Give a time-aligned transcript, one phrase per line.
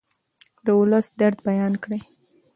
[0.65, 2.01] د ولس درد بیان کړئ.